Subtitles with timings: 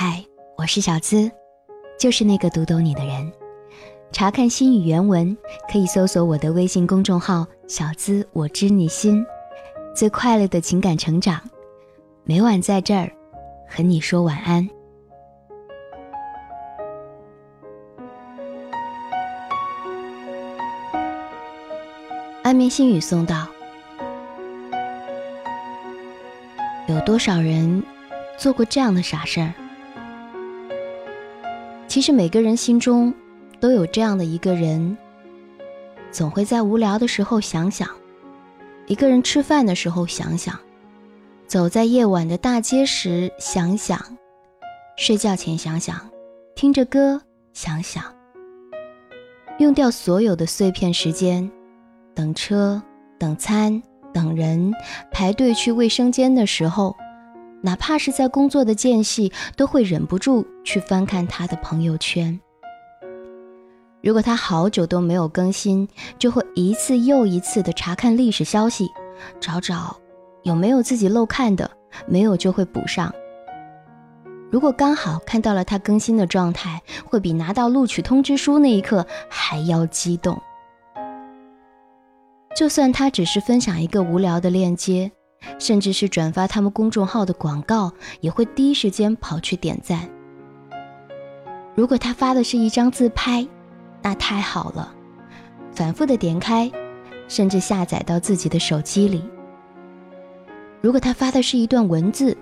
[0.00, 0.24] 嗨，
[0.56, 1.28] 我是小资，
[1.98, 3.32] 就是那个读懂你的人。
[4.12, 5.36] 查看心语原文，
[5.68, 9.26] 可以搜索我的微信公众号“小资我知你心”，
[9.96, 11.40] 最快乐的情感成长，
[12.22, 13.10] 每晚在这儿
[13.68, 14.68] 和你说晚安。
[22.44, 23.48] 安眠心语送到。
[26.86, 27.82] 有多少人
[28.36, 29.52] 做过这样的傻事儿？
[31.88, 33.12] 其实每个人心中
[33.58, 34.96] 都有这样的一个人，
[36.12, 37.88] 总会在无聊的时候想想，
[38.86, 40.56] 一个人吃饭的时候想想，
[41.46, 43.98] 走在夜晚的大街时想想，
[44.98, 45.98] 睡觉前想想，
[46.54, 47.20] 听着歌
[47.54, 48.04] 想想，
[49.58, 51.50] 用掉所有的碎片时间，
[52.14, 52.80] 等车，
[53.18, 53.82] 等餐。
[54.10, 54.72] 等人
[55.12, 56.96] 排队去卫生间的时候，
[57.60, 62.38] 哪怕是在工作的间隙，都会忍不住去翻看他的朋友圈。
[64.00, 68.88] 如果他好久都没有更新，就会一次又一次的查看历史消息，
[69.40, 69.96] 找找
[70.44, 71.68] 有没有自己漏看的，
[72.06, 73.12] 没有就会补上。
[74.50, 80.40] 如果刚好看到了他更新的状态，会比拿到录取通知书那一刻还要激动。
[82.56, 85.10] 就算他只是分享一个无聊的链接，
[85.58, 90.08] 甚至是转发他们公众号的广告，也会第一时间跑去点赞。
[91.74, 93.46] 如果他发的是一张自拍，
[94.02, 94.94] 那太好了，
[95.72, 96.70] 反复的点开，
[97.28, 99.22] 甚至下载到自己的手机里。
[100.80, 102.36] 如果他发的是一段文字，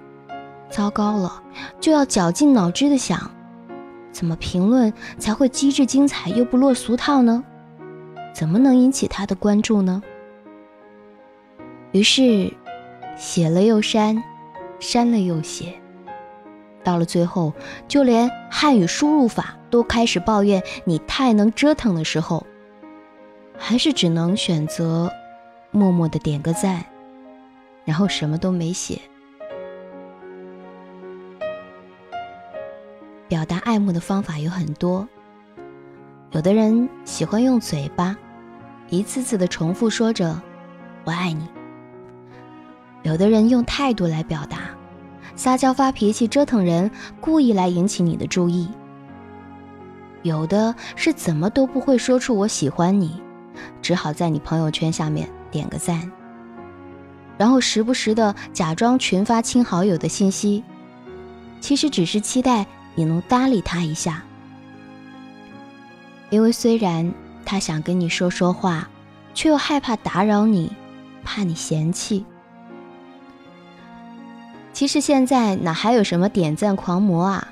[0.70, 1.42] 糟糕了，
[1.80, 3.30] 就要绞尽脑汁的想，
[4.10, 7.44] 怎么评论才会机智精彩又不落俗套呢？
[8.34, 10.02] 怎么能引起他的关注呢？
[11.92, 12.52] 于是，
[13.16, 14.22] 写了又删，
[14.78, 15.74] 删了又写，
[16.84, 17.52] 到了最后，
[17.88, 22.46] 就连汉语输入法都开始抱怨你太能折腾的时候，
[23.58, 25.10] 还是只能选择
[25.70, 26.84] 默默的点个赞，
[27.84, 29.00] 然后什么都没写。
[33.28, 35.08] 表达爱慕的方法有很多，
[36.30, 38.16] 有的人喜欢用嘴巴。
[38.88, 40.40] 一次次的重复说着
[41.02, 41.48] “我爱你”，
[43.06, 44.58] 有的人用态度来表达，
[45.36, 46.90] 撒娇发脾气折腾人，
[47.20, 48.66] 故意来引起你的注意；
[50.24, 53.22] 有的是怎么都不会说出“我喜欢你”，
[53.80, 56.10] 只好在你朋友圈下面点个赞，
[57.38, 60.64] 然后时不时的假装群发亲好友的信息，
[61.60, 62.66] 其实只是期待
[62.96, 64.24] 你能搭理他一下，
[66.30, 67.14] 因为虽然。
[67.48, 68.88] 他想跟你说说话，
[69.32, 70.72] 却又害怕打扰你，
[71.22, 72.26] 怕你嫌弃。
[74.76, 77.48] 其实现在哪还有什么点赞狂魔啊？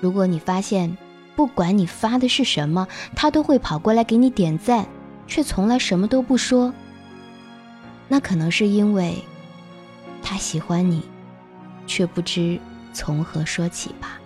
[0.00, 0.98] 如果你发现，
[1.36, 4.88] 不管你发的是什么，他都会跑过来给你点赞，
[5.28, 6.74] 却从来什么都不说，
[8.08, 9.14] 那可能是因为
[10.24, 11.02] 他喜欢你，
[11.86, 12.58] 却不知
[12.92, 14.18] 从何说起吧。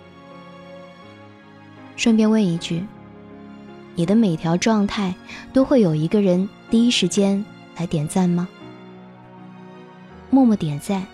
[1.95, 2.83] 顺便问一句。
[3.93, 5.13] 你的每条状态
[5.53, 7.45] 都会有一个人第一时间
[7.75, 8.47] 来点赞吗？
[10.31, 11.05] 默默点赞，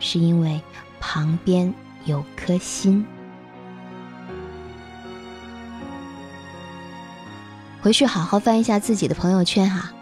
[0.00, 0.60] 是因为
[0.98, 1.72] 旁边
[2.04, 3.06] 有颗心。
[7.80, 9.92] 回去好好翻一下自己的朋友圈哈，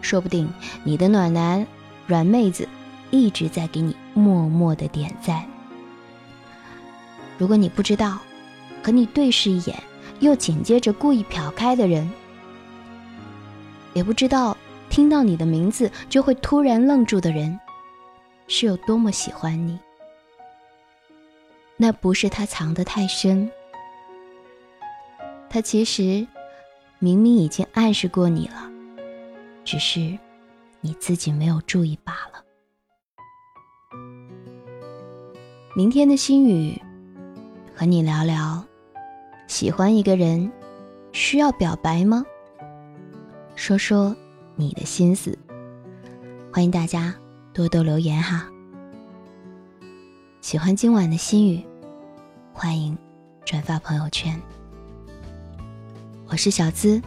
[0.00, 0.48] 说不定
[0.84, 1.66] 你的暖男、
[2.06, 2.68] 软妹子
[3.10, 5.44] 一直在给你默默的点赞。
[7.36, 8.18] 如果你不知道，
[8.84, 9.76] 和你对视一眼。
[10.20, 12.06] 又紧接着故意瞟开的人，
[13.94, 14.54] 也不知道
[14.90, 17.58] 听到你的名字就会突然愣住的人，
[18.50, 19.78] 是有多么喜欢你。
[21.76, 23.48] 那不是他藏得太深，
[25.48, 26.26] 他其实
[26.98, 28.68] 明明已经暗示过你了，
[29.64, 30.18] 只是
[30.80, 32.44] 你自己没有注意罢了。
[35.76, 36.76] 明天的心语，
[37.74, 38.62] 和你聊聊。
[39.46, 40.50] 喜欢一个人，
[41.12, 42.24] 需要表白吗？
[43.54, 44.14] 说说
[44.56, 45.38] 你的心思，
[46.52, 47.14] 欢迎大家
[47.60, 48.48] 多多留言哈。
[50.40, 51.62] 喜欢今晚的心语，
[52.54, 52.96] 欢迎
[53.44, 54.40] 转发朋友圈。
[56.26, 57.02] 我是小资，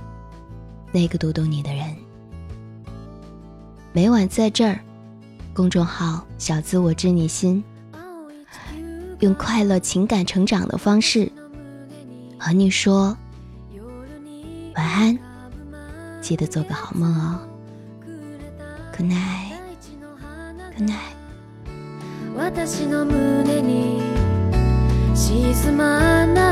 [0.92, 1.96] 那个读懂你的人。
[3.94, 4.80] 每晚在这儿，
[5.56, 7.64] 公众号“小资我知你心”，
[9.22, 11.32] 用快乐情感成长的方式。
[12.38, 13.18] 和你说
[14.76, 15.18] 晚安，
[16.22, 17.40] 记得做个好梦哦。
[18.96, 19.53] Good night,
[20.80, 20.98] ない。
[22.36, 24.02] 私の胸に
[25.16, 26.43] 沈まない。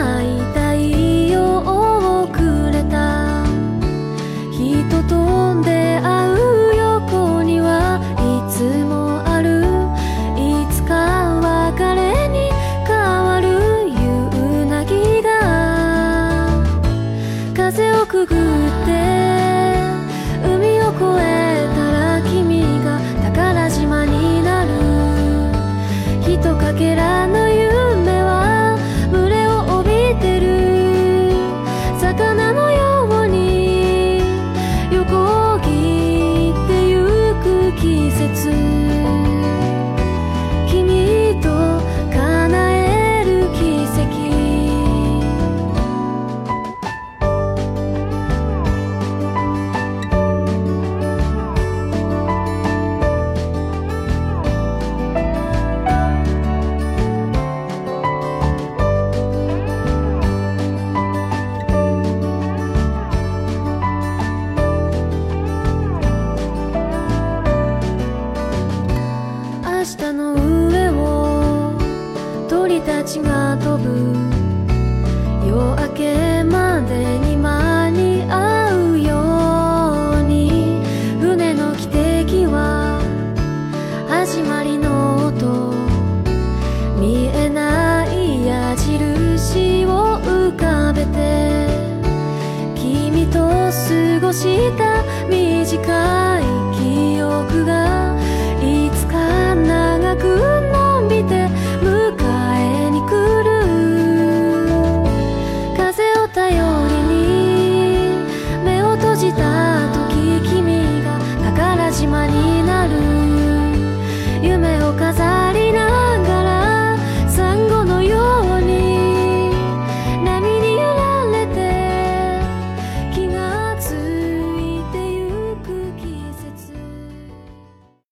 [94.32, 96.21] とした短い